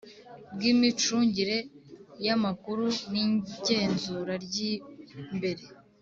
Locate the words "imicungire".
0.71-1.57